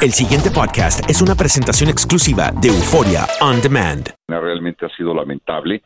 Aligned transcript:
El 0.00 0.12
siguiente 0.12 0.52
podcast 0.54 1.10
es 1.10 1.20
una 1.20 1.34
presentación 1.34 1.90
exclusiva 1.90 2.52
de 2.62 2.68
Euforia 2.68 3.26
On 3.40 3.60
Demand. 3.60 4.08
Realmente 4.28 4.86
ha 4.86 4.88
sido 4.90 5.12
lamentable. 5.12 5.82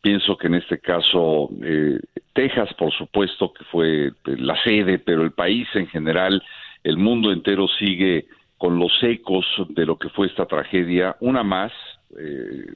Pienso 0.00 0.36
que 0.36 0.48
en 0.48 0.54
este 0.54 0.80
caso, 0.80 1.48
eh, 1.62 2.00
Texas, 2.32 2.74
por 2.76 2.92
supuesto, 2.92 3.52
que 3.52 3.62
fue 3.66 4.06
eh, 4.08 4.12
la 4.24 4.60
sede, 4.64 4.98
pero 4.98 5.22
el 5.22 5.30
país 5.30 5.68
en 5.74 5.86
general, 5.86 6.42
el 6.82 6.96
mundo 6.96 7.30
entero 7.30 7.68
sigue 7.78 8.26
con 8.58 8.80
los 8.80 8.92
ecos 9.00 9.46
de 9.68 9.86
lo 9.86 9.96
que 9.96 10.08
fue 10.08 10.26
esta 10.26 10.46
tragedia. 10.46 11.14
Una 11.20 11.44
más, 11.44 11.70
eh, 12.18 12.66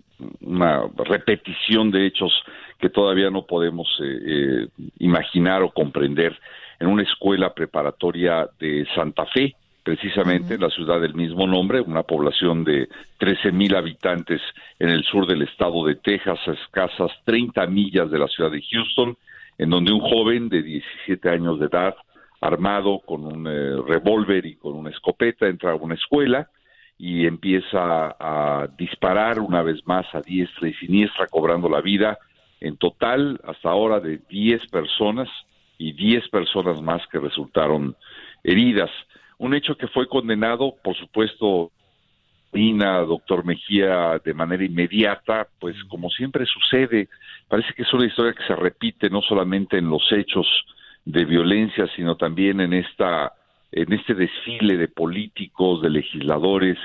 una 0.43 0.83
repetición 0.99 1.91
de 1.91 2.07
hechos 2.07 2.33
que 2.79 2.91
todavía 2.91 3.29
no 3.29 3.45
podemos 3.45 3.89
imaginar 5.01 5.65
o 5.65 5.73
comprender 5.73 6.39
en 6.79 6.87
una 6.87 7.03
escuela 7.03 7.53
preparatoria 7.55 8.49
de 8.61 8.87
Santa 8.95 9.27
Fe, 9.27 9.57
precisamente 9.87 10.55
en 10.55 10.63
la 10.63 10.71
ciudad 10.71 11.01
del 11.01 11.15
mismo 11.15 11.47
nombre, 11.47 11.81
una 11.81 12.03
población 12.03 12.65
de 12.65 12.89
13 13.19 13.53
mil 13.53 13.77
habitantes 13.77 14.41
en 14.81 14.89
el 14.89 15.05
sur 15.05 15.29
del 15.29 15.43
estado 15.43 15.87
de 15.87 15.95
Texas, 15.95 16.41
a 16.45 16.51
escasas 16.55 17.13
30 17.25 17.65
millas 17.69 18.11
de 18.11 18.19
la 18.19 18.27
ciudad 18.27 18.51
de 18.51 18.65
Houston, 18.69 19.17
en 19.59 19.71
donde 19.71 19.93
un 19.93 20.01
joven 20.01 20.49
de 20.49 20.65
17 20.65 21.31
años 21.31 21.61
de 21.61 21.67
edad, 21.67 21.95
armado 22.41 22.99
con 23.07 23.25
un 23.27 23.47
eh, 23.47 23.81
revólver 23.87 24.45
y 24.45 24.57
con 24.57 24.75
una 24.75 24.91
escopeta, 24.91 25.47
entra 25.47 25.71
a 25.71 25.77
una 25.77 25.95
escuela 25.95 26.51
y 26.99 27.25
empieza 27.25 28.17
a 28.19 28.67
disparar 28.77 29.39
una 29.39 29.63
vez 29.63 29.87
más 29.87 30.13
a 30.17 30.21
diestra 30.21 30.69
y 30.69 30.75
siniestra, 30.75 31.29
cobrando 31.29 31.69
la 31.69 31.81
vida 31.81 32.19
en 32.61 32.77
total 32.77 33.41
hasta 33.45 33.71
ahora 33.71 34.01
de 34.01 34.19
10 34.29 34.67
personas 34.67 35.29
y 35.79 35.93
10 35.93 36.29
personas 36.31 36.83
más 36.83 37.07
que 37.07 37.21
resultaron 37.21 37.95
heridas 38.43 38.91
un 39.39 39.55
hecho 39.55 39.77
que 39.77 39.89
fue 39.89 40.09
condenado, 40.09 40.75
por 40.83 40.97
supuesto, 40.97 41.71
Nina, 42.53 43.01
doctor 43.01 43.45
Mejía, 43.45 44.21
de 44.25 44.35
manera 44.35 44.65
inmediata, 44.65 45.47
pues 45.59 45.77
como 45.85 46.09
siempre 46.11 46.47
sucede, 46.47 47.09
parece 47.49 47.75
que 47.75 47.83
es 47.83 47.93
una 47.93 48.07
historia 48.07 48.33
que 48.33 48.47
se 48.47 48.57
repite 48.57 49.11
no 49.11 49.21
solamente 49.21 49.77
en 49.79 49.91
los 49.91 50.11
hechos 50.11 50.47
de 51.05 51.25
violencia, 51.25 51.87
sino 51.95 52.17
también 52.17 52.61
en 52.61 52.73
esta 52.73 53.33
en 53.73 53.93
este 53.93 54.15
desfile 54.15 54.77
de 54.77 54.89
políticos, 54.89 55.83
de 55.83 55.91
legisladores 55.91 56.79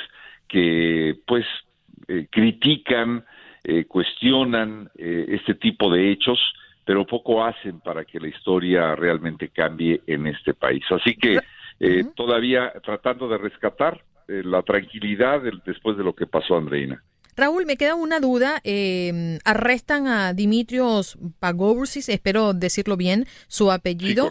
que 0.47 1.15
pues 1.25 1.45
eh, 2.07 2.27
critican, 2.29 3.23
eh, 3.63 3.85
cuestionan 3.85 4.89
eh, 4.97 5.25
este 5.29 5.55
tipo 5.55 5.89
de 5.89 6.11
hechos, 6.11 6.39
pero 6.83 7.05
poco 7.05 7.45
hacen 7.45 7.79
para 7.79 8.03
que 8.03 8.19
la 8.19 8.27
historia 8.27 8.95
realmente 8.95 9.49
cambie 9.49 10.01
en 10.07 10.27
este 10.27 10.53
país. 10.53 10.83
Así 10.89 11.15
que 11.15 11.39
eh, 11.81 12.05
todavía 12.15 12.71
tratando 12.83 13.27
de 13.27 13.39
rescatar 13.39 14.03
eh, 14.27 14.43
la 14.45 14.61
tranquilidad 14.61 15.41
después 15.65 15.97
de 15.97 16.03
lo 16.03 16.13
que 16.13 16.27
pasó 16.27 16.55
Andreina. 16.55 17.03
Raúl, 17.35 17.65
me 17.65 17.75
queda 17.75 17.95
una 17.95 18.19
duda. 18.19 18.59
Eh, 18.63 19.39
arrestan 19.45 20.05
a 20.05 20.33
Dimitrios 20.33 21.17
Pagorsis, 21.39 22.07
espero 22.09 22.53
decirlo 22.53 22.97
bien, 22.97 23.25
su 23.47 23.71
apellido. 23.71 24.29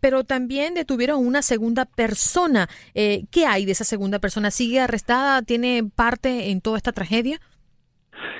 pero 0.00 0.24
también 0.24 0.72
detuvieron 0.72 1.26
una 1.26 1.42
segunda 1.42 1.84
persona. 1.84 2.68
¿Qué 2.94 3.46
hay 3.46 3.66
de 3.66 3.72
esa 3.72 3.84
segunda 3.84 4.20
persona? 4.20 4.50
¿Sigue 4.50 4.80
arrestada? 4.80 5.42
¿Tiene 5.42 5.82
parte 5.94 6.50
en 6.50 6.60
toda 6.62 6.78
esta 6.78 6.92
tragedia? 6.92 7.40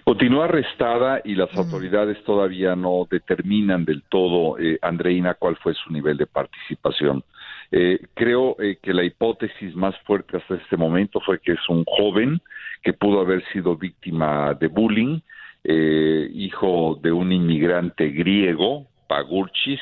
Continúa 0.04 0.44
arrestada 0.44 1.20
y 1.24 1.34
las 1.34 1.54
autoridades 1.56 2.22
todavía 2.24 2.76
no 2.76 3.06
determinan 3.10 3.84
del 3.84 4.02
todo, 4.08 4.56
Andreina, 4.82 5.34
cuál 5.34 5.56
fue 5.56 5.74
su 5.74 5.92
nivel 5.92 6.16
de 6.16 6.26
participación. 6.26 7.24
Eh, 7.72 8.00
creo 8.14 8.56
eh, 8.60 8.78
que 8.82 8.92
la 8.92 9.04
hipótesis 9.04 9.76
más 9.76 9.96
fuerte 10.00 10.38
hasta 10.38 10.56
este 10.56 10.76
momento 10.76 11.20
fue 11.20 11.38
que 11.38 11.52
es 11.52 11.68
un 11.68 11.84
joven 11.84 12.40
que 12.82 12.92
pudo 12.92 13.20
haber 13.20 13.44
sido 13.52 13.76
víctima 13.76 14.54
de 14.54 14.66
bullying, 14.66 15.20
eh, 15.62 16.28
hijo 16.32 16.98
de 17.00 17.12
un 17.12 17.30
inmigrante 17.30 18.08
griego, 18.08 18.86
Pagurchis, 19.06 19.80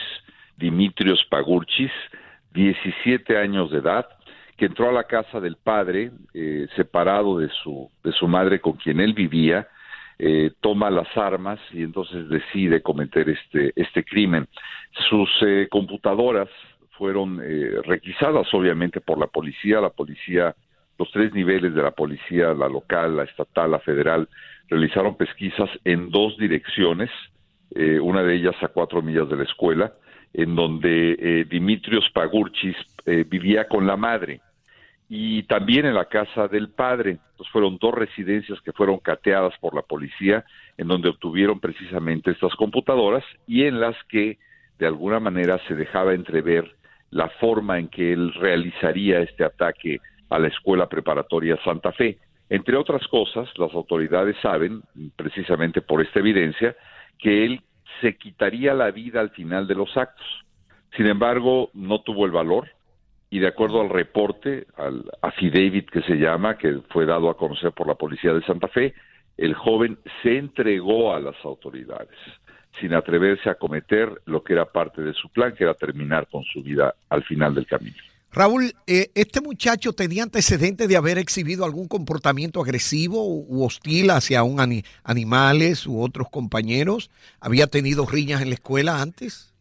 Dimitrios 0.56 1.24
Pagurchis, 1.30 1.92
17 2.52 3.38
años 3.38 3.70
de 3.70 3.78
edad, 3.78 4.06
que 4.56 4.66
entró 4.66 4.88
a 4.90 4.92
la 4.92 5.04
casa 5.04 5.38
del 5.38 5.56
padre, 5.56 6.10
separado 6.74 7.38
de 7.38 7.48
su, 7.62 7.88
de 8.02 8.10
su 8.10 8.26
madre 8.26 8.58
con 8.60 8.72
quien 8.72 8.98
él 8.98 9.12
vivía, 9.12 9.68
toma 10.60 10.90
las 10.90 11.16
armas 11.16 11.60
y 11.72 11.82
entonces 11.84 12.28
decide 12.28 12.82
cometer 12.82 13.28
este, 13.28 13.72
este 13.76 14.02
crimen. 14.02 14.48
Sus 15.08 15.30
computadoras 15.70 16.48
fueron 16.98 17.40
eh, 17.42 17.80
requisadas 17.84 18.52
obviamente 18.52 19.00
por 19.00 19.18
la 19.18 19.28
policía, 19.28 19.80
la 19.80 19.90
policía, 19.90 20.54
los 20.98 21.10
tres 21.12 21.32
niveles 21.32 21.74
de 21.74 21.82
la 21.82 21.92
policía, 21.92 22.52
la 22.52 22.68
local, 22.68 23.16
la 23.16 23.24
estatal, 23.24 23.70
la 23.70 23.78
federal, 23.78 24.28
realizaron 24.68 25.16
pesquisas 25.16 25.70
en 25.84 26.10
dos 26.10 26.36
direcciones, 26.36 27.10
eh, 27.74 28.00
una 28.00 28.22
de 28.22 28.34
ellas 28.34 28.56
a 28.62 28.68
cuatro 28.68 29.00
millas 29.00 29.28
de 29.28 29.36
la 29.36 29.44
escuela, 29.44 29.92
en 30.34 30.54
donde 30.54 31.16
eh, 31.18 31.44
Dimitrios 31.48 32.04
Pagurchis 32.12 32.76
eh, 33.06 33.24
vivía 33.28 33.66
con 33.66 33.86
la 33.86 33.96
madre 33.96 34.40
y 35.08 35.44
también 35.44 35.86
en 35.86 35.94
la 35.94 36.04
casa 36.06 36.48
del 36.48 36.68
padre. 36.68 37.12
Entonces 37.12 37.52
fueron 37.52 37.78
dos 37.78 37.94
residencias 37.94 38.60
que 38.60 38.72
fueron 38.72 38.98
cateadas 38.98 39.54
por 39.60 39.74
la 39.74 39.82
policía, 39.82 40.44
en 40.76 40.88
donde 40.88 41.08
obtuvieron 41.08 41.60
precisamente 41.60 42.30
estas 42.30 42.54
computadoras 42.56 43.24
y 43.46 43.64
en 43.64 43.80
las 43.80 43.96
que 44.08 44.38
de 44.78 44.86
alguna 44.86 45.18
manera 45.18 45.58
se 45.66 45.74
dejaba 45.74 46.14
entrever 46.14 46.77
la 47.10 47.28
forma 47.40 47.78
en 47.78 47.88
que 47.88 48.12
él 48.12 48.32
realizaría 48.34 49.20
este 49.20 49.44
ataque 49.44 49.98
a 50.30 50.38
la 50.38 50.48
escuela 50.48 50.88
preparatoria 50.88 51.58
Santa 51.64 51.92
Fe. 51.92 52.18
Entre 52.50 52.76
otras 52.76 53.06
cosas, 53.08 53.48
las 53.56 53.72
autoridades 53.74 54.36
saben, 54.42 54.82
precisamente 55.16 55.80
por 55.80 56.02
esta 56.02 56.18
evidencia, 56.18 56.76
que 57.18 57.44
él 57.44 57.62
se 58.00 58.16
quitaría 58.16 58.74
la 58.74 58.90
vida 58.90 59.20
al 59.20 59.30
final 59.30 59.66
de 59.66 59.74
los 59.74 59.96
actos. 59.96 60.26
Sin 60.96 61.06
embargo, 61.06 61.70
no 61.74 62.00
tuvo 62.02 62.26
el 62.26 62.32
valor 62.32 62.68
y 63.30 63.40
de 63.40 63.48
acuerdo 63.48 63.82
al 63.82 63.90
reporte, 63.90 64.66
al 64.76 65.04
affidavit 65.20 65.90
que 65.90 66.02
se 66.02 66.14
llama, 66.14 66.56
que 66.56 66.80
fue 66.90 67.04
dado 67.04 67.28
a 67.28 67.36
conocer 67.36 67.72
por 67.72 67.86
la 67.86 67.94
policía 67.94 68.32
de 68.32 68.42
Santa 68.42 68.68
Fe, 68.68 68.94
el 69.36 69.54
joven 69.54 69.98
se 70.22 70.38
entregó 70.38 71.14
a 71.14 71.20
las 71.20 71.36
autoridades 71.44 72.16
sin 72.80 72.94
atreverse 72.94 73.50
a 73.50 73.54
cometer 73.54 74.10
lo 74.26 74.42
que 74.42 74.52
era 74.52 74.66
parte 74.66 75.02
de 75.02 75.12
su 75.14 75.28
plan, 75.30 75.54
que 75.54 75.64
era 75.64 75.74
terminar 75.74 76.26
con 76.28 76.44
su 76.44 76.62
vida 76.62 76.94
al 77.08 77.24
final 77.24 77.54
del 77.54 77.66
camino. 77.66 77.96
Raúl, 78.30 78.72
eh, 78.86 79.10
¿este 79.14 79.40
muchacho 79.40 79.94
tenía 79.94 80.22
antecedentes 80.22 80.86
de 80.86 80.96
haber 80.96 81.16
exhibido 81.16 81.64
algún 81.64 81.88
comportamiento 81.88 82.60
agresivo 82.60 83.24
u 83.26 83.64
hostil 83.64 84.10
hacia 84.10 84.42
un 84.42 84.82
animales 85.02 85.86
u 85.86 86.02
otros 86.02 86.28
compañeros? 86.30 87.10
¿Había 87.40 87.68
tenido 87.68 88.06
riñas 88.06 88.42
en 88.42 88.50
la 88.50 88.54
escuela 88.54 89.00
antes? 89.00 89.54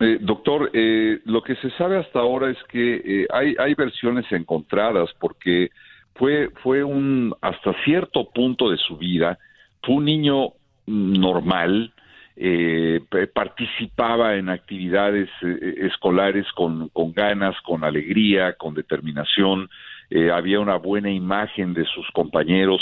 Eh, 0.00 0.18
doctor, 0.20 0.70
eh, 0.74 1.20
lo 1.24 1.42
que 1.42 1.56
se 1.56 1.70
sabe 1.70 1.98
hasta 1.98 2.18
ahora 2.18 2.50
es 2.50 2.58
que 2.68 3.26
hay, 3.32 3.54
hay 3.58 3.74
versiones 3.74 4.30
encontradas 4.32 5.08
porque 5.18 5.70
fue, 6.14 6.50
fue 6.62 6.84
un, 6.84 7.34
hasta 7.40 7.72
cierto 7.84 8.28
punto 8.30 8.70
de 8.70 8.76
su 8.76 8.98
vida, 8.98 9.38
fue 9.82 9.94
un 9.94 10.04
niño 10.04 10.52
normal, 10.86 11.93
eh, 12.36 13.00
participaba 13.32 14.34
en 14.34 14.48
actividades 14.48 15.28
eh, 15.42 15.74
escolares 15.82 16.46
con, 16.52 16.90
ganas, 17.12 17.54
con 17.62 17.84
alegría, 17.84 18.54
con 18.54 18.74
determinación, 18.74 19.68
eh, 20.10 20.30
había 20.30 20.60
una 20.60 20.76
buena 20.76 21.10
imagen 21.10 21.74
de 21.74 21.84
sus 21.86 22.06
compañeros. 22.12 22.80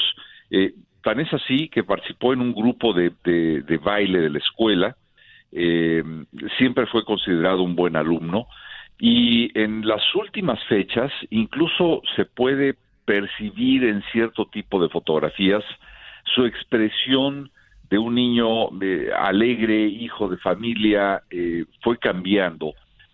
Eh, 0.50 0.72
tan 1.02 1.20
es 1.20 1.32
así 1.32 1.68
que 1.68 1.84
participó 1.84 2.32
en 2.32 2.40
un 2.40 2.54
grupo 2.54 2.92
de 2.92 3.80
baile 3.82 4.20
de 4.20 4.30
la 4.30 4.38
escuela, 4.38 4.96
siempre 6.56 6.86
fue 6.86 7.04
considerado 7.04 7.62
un 7.62 7.76
buen 7.76 7.96
alumno. 7.96 8.46
Y 8.98 9.50
en 9.58 9.86
las 9.86 10.02
últimas 10.14 10.62
fechas 10.64 11.10
incluso 11.30 12.02
se 12.14 12.24
puede 12.24 12.76
percibir 13.04 13.84
en 13.84 14.02
cierto 14.12 14.46
tipo 14.46 14.80
de 14.80 14.88
fotografías 14.88 15.64
su 16.34 16.46
expresión 16.46 17.50
de 17.92 17.98
un 17.98 18.14
niño 18.14 18.70
alegre, 19.18 19.84
hijo 19.84 20.26
de 20.26 20.38
familia, 20.38 21.24
eh, 21.30 21.66
fue 21.82 21.98
cambiando 21.98 22.72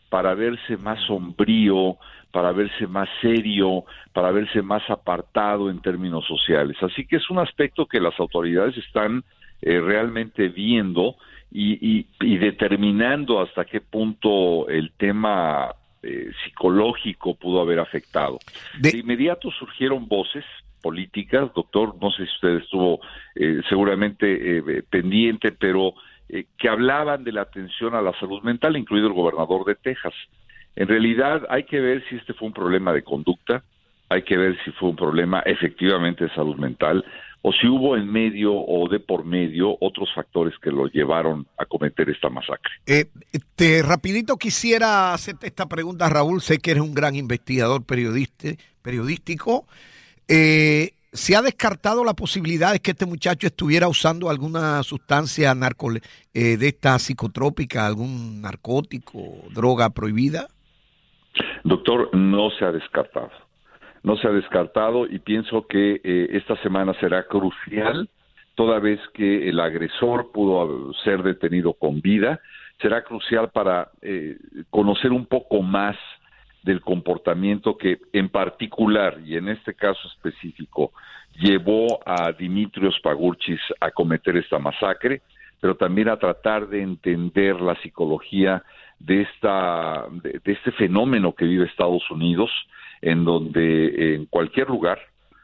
para 0.08 0.34
verse 0.34 0.76
más 0.76 1.04
sombrío, 1.04 1.96
para 2.30 2.52
verse 2.52 2.86
más 2.86 3.08
serio, 3.20 3.82
para 4.12 4.30
verse 4.30 4.62
más 4.62 4.88
apartado 4.88 5.68
en 5.68 5.82
términos 5.82 6.24
sociales. 6.28 6.76
Así 6.80 7.04
que 7.08 7.16
es 7.16 7.28
un 7.28 7.40
aspecto 7.40 7.86
que 7.86 7.98
las 7.98 8.14
autoridades 8.20 8.76
están 8.76 9.24
eh, 9.62 9.80
realmente 9.80 10.46
viendo 10.48 11.16
y, 11.50 12.06
determinando 12.20 13.40
hasta 13.40 13.64
qué 13.64 13.80
punto 13.80 14.68
el 14.68 14.92
tema 14.92 15.74
eh, 16.04 16.30
psicológico 16.44 17.34
pudo 17.34 17.62
haber 17.62 17.80
afectado. 17.80 18.38
de 18.78 18.96
inmediato 18.96 19.50
surgieron 19.50 20.06
voces 20.06 20.44
políticas, 20.80 21.52
doctor, 21.54 21.94
no 22.00 22.10
sé 22.10 22.24
si 22.26 22.32
usted 22.34 22.56
estuvo 22.62 23.00
eh, 23.34 23.60
seguramente 23.68 24.58
eh, 24.58 24.82
pendiente, 24.88 25.52
pero 25.52 25.94
eh, 26.28 26.46
que 26.58 26.68
hablaban 26.68 27.24
de 27.24 27.32
la 27.32 27.42
atención 27.42 27.94
a 27.94 28.02
la 28.02 28.12
salud 28.18 28.42
mental, 28.42 28.76
incluido 28.76 29.08
el 29.08 29.14
gobernador 29.14 29.64
de 29.64 29.74
Texas. 29.74 30.14
En 30.76 30.88
realidad 30.88 31.46
hay 31.48 31.64
que 31.64 31.80
ver 31.80 32.04
si 32.08 32.16
este 32.16 32.34
fue 32.34 32.48
un 32.48 32.54
problema 32.54 32.92
de 32.92 33.02
conducta, 33.02 33.62
hay 34.08 34.22
que 34.22 34.36
ver 34.36 34.56
si 34.64 34.70
fue 34.72 34.90
un 34.90 34.96
problema 34.96 35.40
efectivamente 35.40 36.24
de 36.24 36.34
salud 36.34 36.56
mental 36.56 37.04
o 37.42 37.52
si 37.52 37.66
hubo 37.66 37.96
en 37.96 38.10
medio 38.10 38.52
o 38.54 38.88
de 38.88 39.00
por 39.00 39.24
medio 39.24 39.76
otros 39.80 40.08
factores 40.14 40.54
que 40.60 40.70
lo 40.70 40.86
llevaron 40.86 41.46
a 41.56 41.64
cometer 41.66 42.10
esta 42.10 42.28
masacre. 42.28 42.72
te 43.54 43.82
rapidito 43.82 44.36
quisiera 44.36 45.14
hacerte 45.14 45.46
esta 45.46 45.66
pregunta, 45.66 46.08
Raúl, 46.08 46.40
sé 46.40 46.58
que 46.58 46.72
eres 46.72 46.82
un 46.82 46.94
gran 46.94 47.14
investigador 47.14 47.84
periodista, 47.84 48.48
periodístico. 48.82 49.66
Eh, 50.28 50.90
¿Se 51.12 51.34
ha 51.34 51.42
descartado 51.42 52.04
la 52.04 52.12
posibilidad 52.12 52.72
de 52.72 52.80
que 52.80 52.90
este 52.90 53.06
muchacho 53.06 53.46
estuviera 53.46 53.88
usando 53.88 54.28
alguna 54.28 54.82
sustancia 54.82 55.54
narco, 55.54 55.90
eh, 55.90 56.56
de 56.58 56.68
esta 56.68 56.98
psicotrópica, 56.98 57.86
algún 57.86 58.42
narcótico, 58.42 59.20
droga 59.54 59.88
prohibida? 59.90 60.48
Doctor, 61.64 62.14
no 62.14 62.50
se 62.50 62.64
ha 62.64 62.72
descartado. 62.72 63.30
No 64.02 64.16
se 64.16 64.28
ha 64.28 64.30
descartado 64.30 65.06
y 65.06 65.18
pienso 65.18 65.66
que 65.66 66.00
eh, 66.04 66.28
esta 66.32 66.60
semana 66.62 66.94
será 67.00 67.26
crucial, 67.26 68.08
toda 68.54 68.78
vez 68.78 69.00
que 69.14 69.48
el 69.48 69.58
agresor 69.60 70.30
pudo 70.30 70.92
ser 71.04 71.22
detenido 71.22 71.72
con 71.72 72.00
vida, 72.00 72.40
será 72.80 73.02
crucial 73.02 73.50
para 73.50 73.90
eh, 74.02 74.36
conocer 74.70 75.12
un 75.12 75.26
poco 75.26 75.62
más 75.62 75.96
del 76.62 76.80
comportamiento 76.80 77.76
que 77.76 77.98
en 78.12 78.28
particular 78.28 79.18
y 79.24 79.36
en 79.36 79.48
este 79.48 79.74
caso 79.74 80.08
específico 80.08 80.92
llevó 81.40 82.00
a 82.04 82.32
Dimitrios 82.32 82.98
Pagurchis 83.02 83.60
a 83.80 83.90
cometer 83.90 84.36
esta 84.36 84.58
masacre, 84.58 85.22
pero 85.60 85.76
también 85.76 86.08
a 86.08 86.16
tratar 86.16 86.68
de 86.68 86.82
entender 86.82 87.60
la 87.60 87.74
psicología 87.76 88.62
de 88.98 89.22
esta 89.22 90.06
de, 90.10 90.40
este 90.44 90.72
fenómeno 90.72 91.32
que 91.32 91.44
vive 91.44 91.66
Estados 91.66 92.08
Unidos, 92.10 92.50
en 93.00 93.24
donde 93.24 94.14
en 94.14 94.26
cualquier 94.26 94.68
lugar 94.68 94.98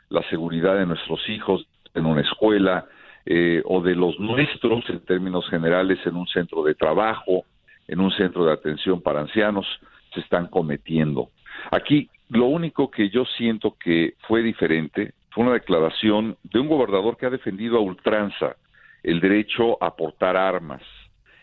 la 0.08 0.22
seguridad 0.28 0.76
de 0.76 0.86
nuestros 0.86 1.28
hijos 1.28 1.66
en 1.94 2.06
una 2.06 2.22
escuela 2.22 2.86
eh, 3.26 3.62
o 3.64 3.80
de 3.80 3.94
los 3.94 4.18
nuestros 4.18 4.88
en 4.90 5.00
términos 5.00 5.48
generales 5.48 5.98
en 6.04 6.16
un 6.16 6.26
centro 6.26 6.62
de 6.64 6.74
trabajo, 6.74 7.44
en 7.86 8.00
un 8.00 8.10
centro 8.12 8.44
de 8.44 8.52
atención 8.52 9.00
para 9.00 9.20
ancianos, 9.20 9.66
se 10.14 10.20
están 10.20 10.46
cometiendo. 10.46 11.30
Aquí 11.70 12.08
lo 12.28 12.46
único 12.46 12.90
que 12.90 13.10
yo 13.10 13.24
siento 13.24 13.76
que 13.78 14.14
fue 14.26 14.42
diferente 14.42 15.12
fue 15.30 15.44
una 15.44 15.54
declaración 15.54 16.36
de 16.44 16.60
un 16.60 16.68
gobernador 16.68 17.16
que 17.16 17.26
ha 17.26 17.30
defendido 17.30 17.76
a 17.76 17.80
ultranza 17.80 18.56
el 19.02 19.20
derecho 19.20 19.82
a 19.82 19.94
portar 19.94 20.36
armas. 20.36 20.82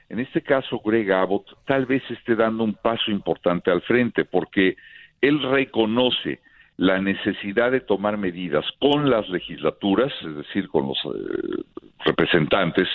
En 0.10 0.20
este 0.20 0.42
caso, 0.42 0.82
Greg 0.84 1.12
Abbott 1.12 1.46
tal 1.66 1.86
vez 1.86 2.04
esté 2.10 2.36
dando 2.36 2.64
un 2.64 2.74
paso 2.74 3.12
importante 3.12 3.72
al 3.72 3.82
frente 3.82 4.26
porque 4.26 4.76
él 5.22 5.42
reconoce 5.42 6.40
la 6.78 7.00
necesidad 7.00 7.72
de 7.72 7.82
tomar 7.82 8.18
medidas 8.18 8.66
con 8.80 9.10
las 9.10 9.30
legislaturas, 9.30 10.12
es 10.22 10.36
decir, 10.36 10.68
con 10.68 10.88
los 10.88 10.98
eh, 11.06 11.64
representantes 12.06 12.88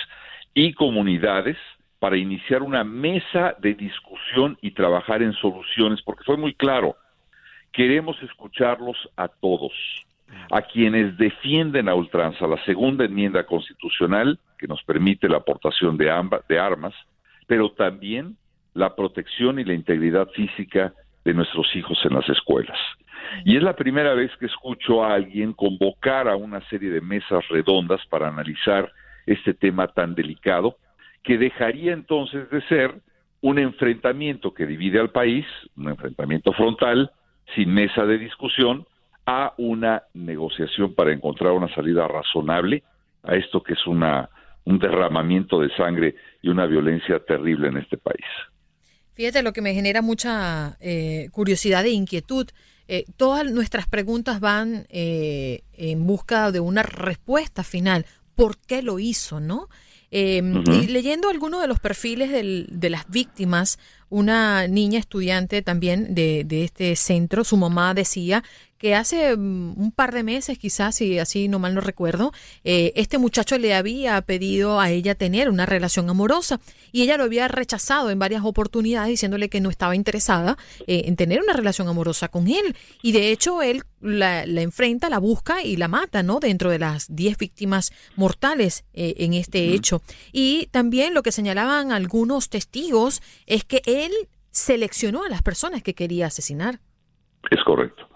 y 0.53 0.73
comunidades 0.73 1.57
para 1.99 2.17
iniciar 2.17 2.61
una 2.61 2.83
mesa 2.83 3.55
de 3.59 3.73
discusión 3.73 4.57
y 4.61 4.71
trabajar 4.71 5.21
en 5.21 5.33
soluciones, 5.33 6.01
porque 6.03 6.23
fue 6.23 6.37
muy 6.37 6.53
claro, 6.53 6.95
queremos 7.71 8.21
escucharlos 8.21 8.97
a 9.15 9.27
todos, 9.27 9.73
a 10.51 10.61
quienes 10.61 11.17
defienden 11.17 11.89
a 11.89 11.95
ultranza 11.95 12.47
la 12.47 12.63
segunda 12.65 13.05
enmienda 13.05 13.45
constitucional 13.45 14.39
que 14.57 14.67
nos 14.67 14.83
permite 14.83 15.27
la 15.29 15.37
aportación 15.37 15.97
de, 15.97 16.11
de 16.47 16.59
armas, 16.59 16.93
pero 17.47 17.71
también 17.71 18.35
la 18.73 18.95
protección 18.95 19.59
y 19.59 19.63
la 19.63 19.73
integridad 19.73 20.27
física 20.29 20.93
de 21.25 21.33
nuestros 21.33 21.75
hijos 21.75 21.97
en 22.03 22.13
las 22.13 22.27
escuelas. 22.29 22.77
Y 23.43 23.57
es 23.57 23.63
la 23.63 23.75
primera 23.75 24.13
vez 24.13 24.31
que 24.37 24.45
escucho 24.45 25.03
a 25.03 25.13
alguien 25.13 25.53
convocar 25.53 26.27
a 26.27 26.35
una 26.35 26.61
serie 26.69 26.89
de 26.89 27.01
mesas 27.01 27.47
redondas 27.49 28.05
para 28.07 28.27
analizar 28.27 28.91
este 29.25 29.53
tema 29.53 29.87
tan 29.87 30.15
delicado 30.15 30.77
que 31.27 31.37
dejaría 31.37 31.91
entonces 31.91 32.49
de 32.49 32.61
ser 32.69 33.01
un 33.41 33.59
enfrentamiento 33.59 34.53
que 34.53 34.65
divide 34.65 34.97
al 34.97 35.09
país, 35.09 35.45
un 35.75 35.89
enfrentamiento 35.89 36.53
frontal, 36.53 37.11
sin 37.53 37.73
mesa 37.73 38.05
de 38.05 38.17
discusión, 38.17 38.85
a 39.25 39.53
una 39.57 40.03
negociación 40.13 40.95
para 40.95 41.11
encontrar 41.11 41.51
una 41.51 41.67
salida 41.75 42.07
razonable 42.07 42.81
a 43.23 43.35
esto 43.35 43.61
que 43.61 43.73
es 43.73 43.85
una, 43.85 44.29
un 44.63 44.79
derramamiento 44.79 45.59
de 45.59 45.69
sangre 45.75 46.15
y 46.41 46.47
una 46.47 46.65
violencia 46.65 47.19
terrible 47.19 47.67
en 47.67 47.75
este 47.75 47.97
país. 47.97 48.25
Fíjate 49.13 49.43
lo 49.43 49.51
que 49.51 49.61
me 49.61 49.73
genera 49.73 50.01
mucha 50.01 50.77
eh, 50.79 51.27
curiosidad 51.33 51.85
e 51.85 51.89
inquietud. 51.89 52.47
Eh, 52.87 53.03
todas 53.17 53.51
nuestras 53.51 53.85
preguntas 53.85 54.39
van 54.39 54.85
eh, 54.87 55.63
en 55.73 56.07
busca 56.07 56.53
de 56.53 56.61
una 56.61 56.83
respuesta 56.83 57.65
final. 57.65 58.05
¿Por 58.33 58.57
qué 58.65 58.81
lo 58.81 58.97
hizo, 58.97 59.41
no? 59.41 59.67
Em, 60.09 60.63
y 60.71 60.87
leyendo 60.87 61.29
algunos 61.29 61.61
de 61.61 61.67
los 61.67 61.79
perfiles 61.79 62.31
de 62.31 62.89
las 62.89 63.09
víctimas, 63.09 63.77
una 64.09 64.67
niña 64.67 64.99
estudiante 64.99 65.61
también 65.61 66.15
de, 66.15 66.43
de, 66.45 66.63
este 66.63 66.95
centro, 66.95 67.43
su 67.43 67.57
mamá 67.57 67.93
decía 67.93 68.43
que 68.77 68.95
hace 68.95 69.35
mm, 69.35 69.79
un 69.79 69.91
par 69.91 70.13
de 70.13 70.23
meses, 70.23 70.57
quizás, 70.57 70.95
si 70.95 71.19
así 71.19 71.47
no 71.47 71.59
mal 71.59 71.73
no 71.73 71.81
recuerdo, 71.81 72.31
eh, 72.63 72.93
este 72.95 73.17
muchacho 73.17 73.57
le 73.57 73.73
había 73.73 74.21
pedido 74.21 74.79
a 74.79 74.89
ella 74.91 75.15
tener 75.15 75.49
una 75.49 75.65
relación 75.65 76.09
amorosa 76.09 76.59
y 76.91 77.01
ella 77.01 77.17
lo 77.17 77.23
había 77.23 77.47
rechazado 77.47 78.09
en 78.09 78.19
varias 78.19 78.43
oportunidades 78.43 79.09
diciéndole 79.09 79.49
que 79.49 79.61
no 79.61 79.69
estaba 79.69 79.95
interesada 79.95 80.57
eh, 80.85 81.03
en 81.05 81.15
tener 81.15 81.41
una 81.41 81.53
relación 81.53 81.87
amorosa 81.87 82.27
con 82.27 82.47
él. 82.47 82.75
Y 83.01 83.11
de 83.11 83.31
hecho 83.31 83.61
él 83.61 83.83
la, 83.99 84.43
enfrenta, 84.43 85.09
la 85.09 85.17
busca 85.17 85.63
y 85.63 85.75
la 85.75 85.87
mata, 85.87 86.23
¿no? 86.23 86.39
Dentro 86.39 86.69
de 86.69 86.79
las 86.79 87.07
10 87.09 87.37
víctimas 87.37 87.91
mortales 88.15 88.85
eh, 88.93 89.15
en 89.17 89.33
este 89.33 89.73
hecho. 89.73 90.01
Y 90.31 90.67
también 90.71 91.13
lo 91.13 91.23
que 91.23 91.31
señalaban 91.31 91.91
algunos 91.91 92.49
testigos 92.49 93.21
es 93.47 93.63
que 93.63 93.81
él 93.85 93.96
seleccionó 94.51 95.23
a 95.23 95.29
las 95.29 95.41
personas 95.41 95.83
que 95.83 95.93
quería 95.93 96.27
asesinar. 96.27 96.79
Es 97.49 97.63
correcto. 97.63 98.07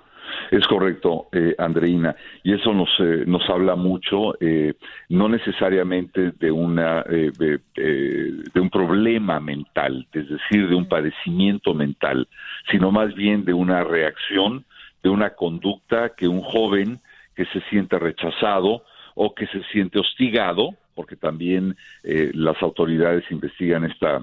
Es 0.51 0.67
correcto, 0.67 1.27
eh, 1.31 1.55
Andreina, 1.57 2.13
y 2.43 2.53
eso 2.53 2.73
nos, 2.73 2.89
eh, 2.99 3.23
nos 3.25 3.49
habla 3.49 3.77
mucho, 3.77 4.35
eh, 4.41 4.73
no 5.07 5.29
necesariamente 5.29 6.33
de, 6.33 6.51
una, 6.51 7.05
eh, 7.09 7.31
de, 7.37 8.59
un 8.59 8.69
problema 8.69 9.39
mental, 9.39 10.07
es 10.11 10.27
decir, 10.27 10.67
de 10.67 10.75
un 10.75 10.89
padecimiento 10.89 11.73
mental, 11.73 12.27
sino 12.69 12.91
más 12.91 13.15
bien 13.15 13.45
de 13.45 13.53
una 13.53 13.85
reacción, 13.85 14.65
de 15.01 15.09
una 15.09 15.29
conducta 15.31 16.09
que 16.17 16.27
un 16.27 16.41
joven 16.41 16.99
que 17.33 17.45
se 17.45 17.61
siente 17.69 17.97
rechazado 17.97 18.83
o 19.15 19.33
que 19.33 19.47
se 19.47 19.63
siente 19.71 19.99
hostigado, 19.99 20.75
porque 20.95 21.15
también 21.15 21.77
las 22.03 22.61
autoridades 22.61 23.23
investigan 23.31 23.85
esta, 23.85 24.21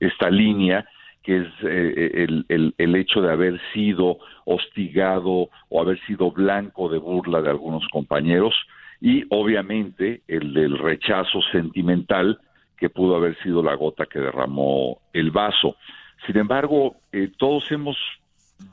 esta 0.00 0.30
línea, 0.30 0.86
que 1.24 1.38
es 1.38 1.48
eh, 1.62 2.26
el, 2.48 2.74
el, 2.76 2.94
hecho 2.96 3.22
de 3.22 3.32
haber 3.32 3.58
sido 3.72 4.18
hostigado 4.44 5.48
o 5.70 5.80
haber 5.80 5.98
sido 6.06 6.30
blanco 6.30 6.90
de 6.90 6.98
burla 6.98 7.40
de 7.40 7.48
algunos 7.48 7.88
compañeros 7.88 8.54
y 9.00 9.24
obviamente 9.30 10.20
el 10.28 10.52
del 10.52 10.78
rechazo 10.78 11.40
sentimental 11.50 12.38
que 12.76 12.90
pudo 12.90 13.16
haber 13.16 13.36
sido 13.42 13.62
la 13.62 13.74
gota 13.74 14.04
que 14.04 14.18
derramó 14.18 14.98
el 15.14 15.30
vaso. 15.30 15.76
Sin 16.26 16.36
embargo, 16.36 16.96
eh, 17.10 17.30
todos 17.38 17.72
hemos 17.72 17.96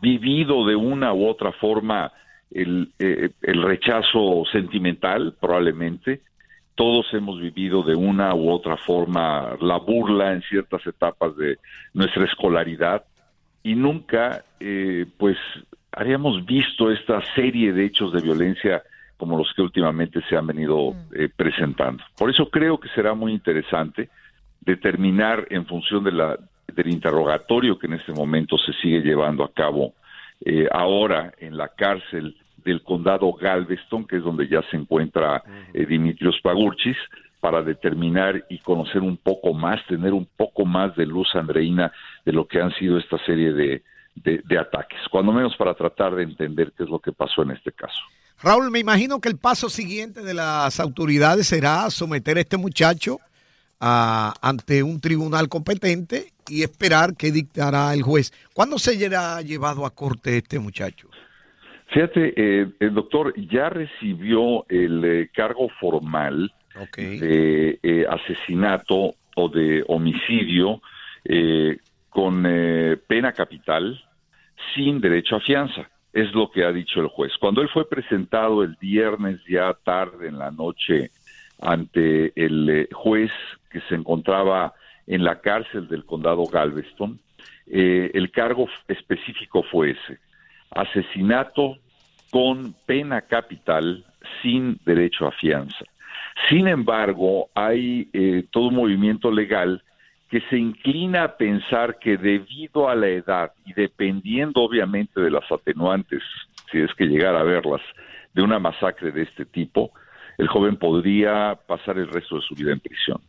vivido 0.01 0.65
de 0.65 0.75
una 0.75 1.13
u 1.13 1.27
otra 1.27 1.53
forma 1.53 2.11
el, 2.51 2.91
eh, 2.99 3.29
el 3.43 3.63
rechazo 3.63 4.43
sentimental, 4.51 5.35
probablemente, 5.39 6.21
todos 6.75 7.13
hemos 7.13 7.39
vivido 7.39 7.83
de 7.83 7.95
una 7.95 8.33
u 8.33 8.49
otra 8.49 8.77
forma 8.77 9.55
la 9.59 9.77
burla 9.77 10.33
en 10.33 10.41
ciertas 10.43 10.85
etapas 10.87 11.35
de 11.35 11.57
nuestra 11.93 12.25
escolaridad 12.25 13.03
y 13.63 13.75
nunca 13.75 14.43
eh, 14.59 15.05
pues 15.17 15.37
habíamos 15.91 16.45
visto 16.45 16.91
esta 16.91 17.21
serie 17.35 17.73
de 17.73 17.85
hechos 17.85 18.13
de 18.13 18.21
violencia 18.21 18.83
como 19.17 19.37
los 19.37 19.53
que 19.55 19.61
últimamente 19.61 20.19
se 20.27 20.35
han 20.35 20.47
venido 20.47 20.95
eh, 21.13 21.29
presentando. 21.35 22.03
Por 22.17 22.31
eso 22.31 22.49
creo 22.49 22.79
que 22.79 22.89
será 22.89 23.13
muy 23.13 23.33
interesante 23.33 24.09
determinar 24.61 25.45
en 25.51 25.65
función 25.67 26.03
de 26.03 26.11
la, 26.11 26.39
del 26.73 26.89
interrogatorio 26.89 27.77
que 27.77 27.87
en 27.87 27.93
este 27.93 28.13
momento 28.13 28.57
se 28.57 28.73
sigue 28.73 29.01
llevando 29.01 29.43
a 29.43 29.51
cabo 29.51 29.93
eh, 30.43 30.67
ahora 30.71 31.33
en 31.37 31.55
la 31.55 31.67
cárcel 31.67 32.35
del 32.63 32.83
condado 32.83 33.31
Galveston, 33.33 34.05
que 34.05 34.17
es 34.17 34.23
donde 34.23 34.47
ya 34.47 34.61
se 34.69 34.77
encuentra 34.77 35.43
eh, 35.73 35.85
Dimitrios 35.85 36.39
Pagurchis, 36.41 36.97
para 37.39 37.63
determinar 37.63 38.45
y 38.49 38.59
conocer 38.59 39.01
un 39.01 39.17
poco 39.17 39.53
más, 39.53 39.79
tener 39.87 40.13
un 40.13 40.27
poco 40.37 40.63
más 40.63 40.95
de 40.95 41.07
luz, 41.07 41.27
Andreina, 41.33 41.91
de 42.23 42.31
lo 42.31 42.47
que 42.47 42.61
han 42.61 42.71
sido 42.75 42.99
esta 42.99 43.17
serie 43.25 43.51
de, 43.51 43.83
de, 44.15 44.59
ataques, 44.59 44.99
cuando 45.09 45.31
menos 45.31 45.55
para 45.57 45.73
tratar 45.73 46.15
de 46.15 46.23
entender 46.23 46.71
qué 46.77 46.83
es 46.83 46.89
lo 46.89 46.99
que 46.99 47.11
pasó 47.11 47.41
en 47.41 47.51
este 47.51 47.71
caso. 47.71 47.99
Raúl, 48.43 48.71
me 48.71 48.79
imagino 48.79 49.19
que 49.19 49.29
el 49.29 49.37
paso 49.37 49.69
siguiente 49.69 50.21
de 50.21 50.33
las 50.33 50.79
autoridades 50.79 51.47
será 51.47 51.89
someter 51.89 52.37
a 52.37 52.41
este 52.41 52.57
muchacho 52.57 53.19
a, 53.79 54.33
ante 54.41 54.83
un 54.83 54.99
tribunal 54.99 55.49
competente 55.49 56.33
y 56.47 56.63
esperar 56.63 57.15
qué 57.15 57.31
dictará 57.31 57.93
el 57.93 58.03
juez. 58.03 58.33
¿Cuándo 58.53 58.77
se 58.77 58.97
será 58.97 59.41
llevado 59.41 59.85
a 59.85 59.91
corte 59.91 60.37
este 60.37 60.59
muchacho? 60.59 61.10
Fíjate, 61.91 62.33
eh, 62.37 62.67
el 62.79 62.93
doctor 62.93 63.33
ya 63.35 63.69
recibió 63.69 64.65
el 64.69 65.03
eh, 65.03 65.29
cargo 65.33 65.67
formal 65.77 66.53
de 66.95 67.79
eh, 67.83 68.05
asesinato 68.09 69.15
o 69.35 69.49
de 69.49 69.83
homicidio 69.87 70.81
con 72.09 72.43
pena 73.07 73.31
capital 73.33 74.01
sin 74.73 75.01
derecho 75.01 75.35
a 75.35 75.41
fianza. 75.41 75.89
Es 76.13 76.33
lo 76.33 76.49
que 76.49 76.63
ha 76.63 76.71
dicho 76.71 76.99
el 77.01 77.07
juez. 77.07 77.33
Cuando 77.39 77.61
él 77.61 77.69
fue 77.69 77.87
presentado 77.87 78.63
el 78.63 78.75
viernes 78.79 79.39
ya 79.47 79.73
tarde 79.73 80.27
en 80.29 80.39
la 80.39 80.49
noche 80.49 81.11
ante 81.59 82.31
el 82.35 82.87
juez 82.91 83.31
que 83.69 83.81
se 83.81 83.95
encontraba 83.95 84.73
en 85.07 85.23
la 85.23 85.41
cárcel 85.41 85.87
del 85.87 86.05
condado 86.05 86.45
Galveston, 86.45 87.19
el 87.67 88.31
cargo 88.31 88.67
específico 88.87 89.63
fue 89.63 89.91
ese 89.91 90.19
asesinato 90.71 91.77
con 92.31 92.73
pena 92.85 93.21
capital 93.21 94.05
sin 94.41 94.79
derecho 94.85 95.27
a 95.27 95.31
fianza. 95.31 95.85
Sin 96.49 96.67
embargo, 96.67 97.49
hay 97.53 98.09
eh, 98.13 98.45
todo 98.51 98.67
un 98.69 98.75
movimiento 98.75 99.31
legal 99.31 99.83
que 100.29 100.41
se 100.49 100.57
inclina 100.57 101.23
a 101.23 101.37
pensar 101.37 101.99
que 101.99 102.17
debido 102.17 102.89
a 102.89 102.95
la 102.95 103.07
edad 103.07 103.51
y 103.65 103.73
dependiendo 103.73 104.61
obviamente 104.61 105.19
de 105.19 105.29
las 105.29 105.51
atenuantes, 105.51 106.23
si 106.71 106.79
es 106.79 106.93
que 106.95 107.05
llegara 107.05 107.41
a 107.41 107.43
verlas, 107.43 107.81
de 108.33 108.41
una 108.41 108.59
masacre 108.59 109.11
de 109.11 109.23
este 109.23 109.43
tipo, 109.43 109.91
el 110.37 110.47
joven 110.47 110.77
podría 110.77 111.59
pasar 111.67 111.97
el 111.97 112.07
resto 112.07 112.37
de 112.37 112.41
su 112.43 112.55
vida 112.55 112.71
en 112.71 112.79
prisión 112.79 113.19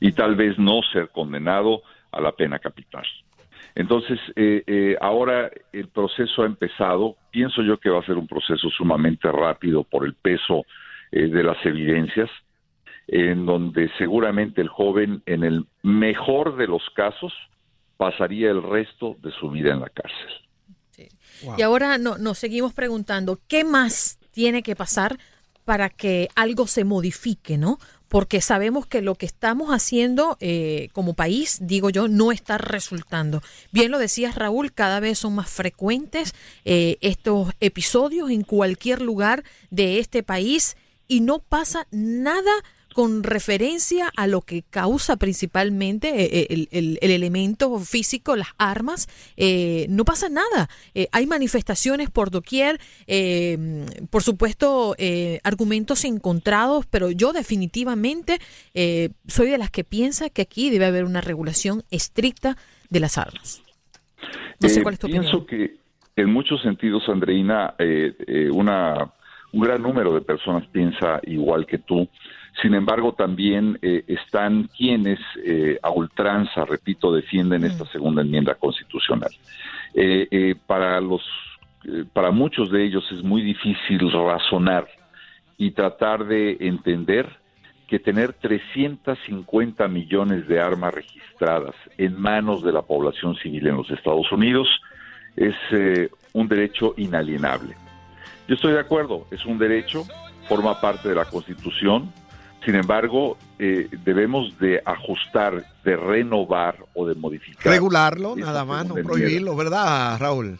y 0.00 0.12
tal 0.12 0.34
vez 0.34 0.58
no 0.58 0.80
ser 0.92 1.10
condenado 1.10 1.82
a 2.10 2.20
la 2.20 2.32
pena 2.32 2.58
capital. 2.58 3.04
Entonces, 3.74 4.18
eh, 4.36 4.62
eh, 4.66 4.96
ahora 5.00 5.50
el 5.72 5.88
proceso 5.88 6.42
ha 6.42 6.46
empezado. 6.46 7.16
Pienso 7.30 7.62
yo 7.62 7.78
que 7.78 7.90
va 7.90 8.00
a 8.00 8.06
ser 8.06 8.16
un 8.16 8.26
proceso 8.26 8.68
sumamente 8.70 9.30
rápido 9.30 9.84
por 9.84 10.04
el 10.04 10.14
peso 10.14 10.64
eh, 11.12 11.28
de 11.28 11.42
las 11.42 11.64
evidencias, 11.64 12.30
en 13.06 13.46
donde 13.46 13.90
seguramente 13.98 14.60
el 14.60 14.68
joven, 14.68 15.22
en 15.26 15.44
el 15.44 15.66
mejor 15.82 16.56
de 16.56 16.66
los 16.66 16.82
casos, 16.94 17.32
pasaría 17.96 18.50
el 18.50 18.62
resto 18.62 19.16
de 19.20 19.30
su 19.32 19.50
vida 19.50 19.72
en 19.72 19.80
la 19.80 19.88
cárcel. 19.88 20.30
Y 21.56 21.62
ahora 21.62 21.96
no, 21.96 22.18
nos 22.18 22.38
seguimos 22.38 22.74
preguntando, 22.74 23.40
¿qué 23.48 23.64
más 23.64 24.18
tiene 24.30 24.62
que 24.62 24.76
pasar 24.76 25.18
para 25.64 25.88
que 25.88 26.28
algo 26.34 26.66
se 26.66 26.84
modifique, 26.84 27.56
¿no? 27.56 27.78
Porque 28.10 28.40
sabemos 28.40 28.86
que 28.86 29.02
lo 29.02 29.14
que 29.14 29.24
estamos 29.24 29.70
haciendo 29.70 30.36
eh, 30.40 30.88
como 30.92 31.14
país, 31.14 31.58
digo 31.62 31.90
yo, 31.90 32.08
no 32.08 32.32
está 32.32 32.58
resultando. 32.58 33.40
Bien 33.70 33.92
lo 33.92 34.00
decías 34.00 34.34
Raúl, 34.34 34.72
cada 34.72 34.98
vez 34.98 35.20
son 35.20 35.36
más 35.36 35.48
frecuentes 35.48 36.34
eh, 36.64 36.98
estos 37.02 37.52
episodios 37.60 38.30
en 38.30 38.42
cualquier 38.42 39.00
lugar 39.00 39.44
de 39.70 40.00
este 40.00 40.24
país 40.24 40.76
y 41.06 41.20
no 41.20 41.38
pasa 41.38 41.86
nada 41.92 42.50
con 43.00 43.22
referencia 43.22 44.12
a 44.14 44.26
lo 44.26 44.42
que 44.42 44.60
causa 44.60 45.16
principalmente 45.16 46.08
eh, 46.22 46.46
eh, 46.50 46.66
el, 46.70 46.98
elemento 47.00 47.78
físico, 47.78 48.36
las 48.36 48.48
armas, 48.58 49.08
eh, 49.38 49.86
no 49.88 50.04
pasa 50.04 50.28
nada. 50.28 50.68
hay 51.10 51.26
manifestaciones 51.26 52.10
por 52.10 52.30
doquier, 52.30 52.78
por 54.10 54.22
supuesto, 54.22 54.94
argumentos 55.44 56.04
encontrados, 56.04 56.84
pero 56.84 57.10
yo 57.10 57.32
definitivamente 57.32 58.38
soy 59.26 59.48
de 59.48 59.56
las 59.56 59.70
que 59.70 59.82
piensa 59.82 60.28
que 60.28 60.42
aquí 60.42 60.68
debe 60.68 60.84
haber 60.84 61.04
una 61.04 61.22
regulación 61.22 61.84
estricta 61.90 62.58
de 62.90 63.00
las 63.00 63.16
armas. 63.16 63.62
No 64.60 64.68
sé 64.68 64.82
cuál 64.82 64.94
es 64.94 65.00
tu 65.00 65.06
pienso 65.06 65.46
que 65.46 65.78
en 66.16 66.30
muchos 66.30 66.60
sentidos, 66.60 67.08
Andreina, 67.08 67.76
una, 68.52 69.10
un 69.52 69.60
gran 69.62 69.80
número 69.80 70.12
de 70.12 70.20
personas 70.20 70.66
piensa 70.66 71.18
igual 71.22 71.64
que 71.64 71.78
tú. 71.78 72.06
Sin 72.60 72.74
embargo, 72.74 73.12
también 73.12 73.78
eh, 73.80 74.04
están 74.06 74.68
quienes 74.76 75.18
eh, 75.44 75.78
a 75.82 75.90
ultranza, 75.90 76.64
repito, 76.64 77.12
defienden 77.12 77.64
esta 77.64 77.84
mm. 77.84 77.88
segunda 77.88 78.22
enmienda 78.22 78.54
constitucional. 78.54 79.30
Eh, 79.94 80.54
para 80.66 81.00
los, 81.00 81.22
para 82.12 82.30
muchos 82.30 82.70
de 82.70 82.84
ellos 82.84 83.04
es 83.12 83.22
muy 83.22 83.42
difícil 83.42 84.10
razonar 84.12 84.86
y 85.56 85.70
tratar 85.72 86.24
de 86.26 86.56
entender 86.60 87.28
que 87.88 87.98
tener 87.98 88.34
350 88.34 89.88
millones 89.88 90.46
de 90.46 90.60
armas 90.60 90.94
registradas 90.94 91.74
en 91.98 92.20
manos 92.20 92.62
de 92.62 92.72
la 92.72 92.82
población 92.82 93.34
civil 93.36 93.66
en 93.66 93.76
los 93.76 93.90
Estados 93.90 94.30
Unidos 94.30 94.68
es 95.34 95.56
un 96.32 96.46
derecho 96.46 96.94
inalienable. 96.96 97.74
Yo 98.46 98.54
estoy 98.54 98.74
de 98.74 98.80
acuerdo, 98.80 99.26
es 99.32 99.44
un 99.44 99.58
derecho, 99.58 100.04
forma 100.48 100.80
parte 100.80 101.08
de 101.08 101.16
la 101.16 101.24
Constitución, 101.24 102.12
sin 102.64 102.74
embargo, 102.74 103.38
eh, 103.58 103.88
debemos 104.04 104.58
de 104.58 104.82
ajustar, 104.84 105.64
de 105.84 105.96
renovar 105.96 106.76
o 106.94 107.06
de 107.06 107.14
modificar. 107.14 107.72
Regularlo, 107.72 108.36
nada 108.36 108.64
más, 108.64 108.86
no 108.86 108.94
prohibirlo, 108.96 109.56
¿verdad, 109.56 110.18
Raúl? 110.18 110.58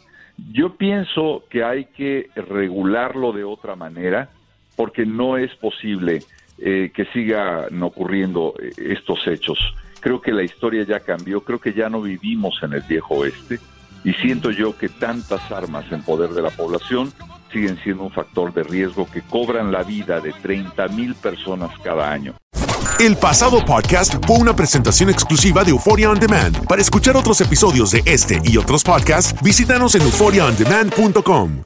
Yo 0.52 0.76
pienso 0.76 1.44
que 1.50 1.62
hay 1.62 1.86
que 1.86 2.30
regularlo 2.34 3.32
de 3.32 3.44
otra 3.44 3.76
manera 3.76 4.30
porque 4.76 5.04
no 5.04 5.36
es 5.36 5.54
posible 5.56 6.22
eh, 6.58 6.90
que 6.94 7.04
sigan 7.06 7.82
ocurriendo 7.82 8.54
eh, 8.58 8.70
estos 8.78 9.26
hechos. 9.26 9.58
Creo 10.00 10.22
que 10.22 10.32
la 10.32 10.42
historia 10.42 10.84
ya 10.84 11.00
cambió, 11.00 11.42
creo 11.42 11.58
que 11.60 11.74
ya 11.74 11.90
no 11.90 12.00
vivimos 12.00 12.58
en 12.62 12.72
el 12.72 12.82
viejo 12.82 13.16
oeste 13.16 13.58
y 14.04 14.14
siento 14.14 14.50
yo 14.50 14.76
que 14.78 14.88
tantas 14.88 15.52
armas 15.52 15.84
en 15.92 16.02
poder 16.02 16.30
de 16.30 16.40
la 16.40 16.50
población 16.50 17.12
siguen 17.52 17.78
siendo 17.82 18.04
un 18.04 18.10
factor 18.10 18.52
de 18.52 18.62
riesgo 18.62 19.06
que 19.10 19.22
cobran 19.22 19.72
la 19.72 19.82
vida 19.82 20.20
de 20.20 20.32
30 20.32 20.88
mil 20.88 21.14
personas 21.14 21.70
cada 21.82 22.10
año. 22.10 22.34
El 22.98 23.16
pasado 23.16 23.64
podcast 23.64 24.14
fue 24.26 24.36
una 24.36 24.54
presentación 24.54 25.08
exclusiva 25.08 25.64
de 25.64 25.70
Euphoria 25.70 26.10
On 26.10 26.18
Demand. 26.18 26.66
Para 26.66 26.82
escuchar 26.82 27.16
otros 27.16 27.40
episodios 27.40 27.92
de 27.92 28.02
este 28.04 28.40
y 28.44 28.58
otros 28.58 28.84
podcasts, 28.84 29.34
visítanos 29.42 29.94
en 29.94 30.02
euphoriaondemand.com. 30.02 31.64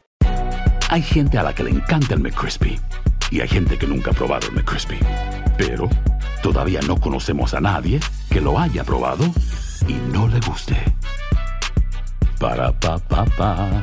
Hay 0.90 1.02
gente 1.02 1.38
a 1.38 1.42
la 1.42 1.52
que 1.52 1.64
le 1.64 1.70
encanta 1.70 2.14
el 2.14 2.20
McCrispy 2.20 2.78
y 3.30 3.40
hay 3.40 3.48
gente 3.48 3.76
que 3.76 3.86
nunca 3.86 4.12
ha 4.12 4.14
probado 4.14 4.46
el 4.46 4.54
McCrispy. 4.54 4.98
Pero 5.58 5.88
todavía 6.40 6.80
no 6.86 7.00
conocemos 7.00 7.52
a 7.54 7.60
nadie 7.60 7.98
que 8.30 8.40
lo 8.40 8.58
haya 8.58 8.84
probado 8.84 9.24
y 9.88 9.94
no 10.12 10.28
le 10.28 10.38
guste. 10.40 10.76
Para 12.38 12.70
pa 12.78 12.98
pa 12.98 13.24
pa. 13.24 13.82